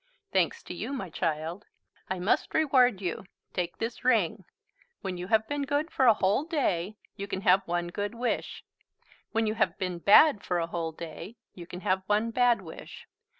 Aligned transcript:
"Thanks 0.33 0.63
to 0.63 0.73
you, 0.73 0.93
my 0.93 1.11
child. 1.11 1.65
I 2.09 2.17
must 2.17 2.55
reward 2.55 3.01
you. 3.01 3.23
Take 3.53 3.77
this 3.77 4.03
ring. 4.03 4.45
When 5.01 5.15
you 5.19 5.27
have 5.27 5.47
been 5.47 5.61
good 5.61 5.91
for 5.91 6.07
a 6.07 6.15
whole 6.15 6.43
day, 6.43 6.97
you 7.17 7.27
can 7.27 7.41
have 7.41 7.61
one 7.67 7.89
good 7.89 8.15
wish; 8.15 8.63
when 9.31 9.45
you 9.45 9.53
have 9.53 9.77
been 9.77 9.99
bad 9.99 10.41
for 10.43 10.57
a 10.57 10.65
whole 10.65 10.91
day, 10.91 11.35
you 11.53 11.67
can 11.67 11.81
have 11.81 12.01
one 12.07 12.31
bad 12.31 12.63
wish. 12.63 13.05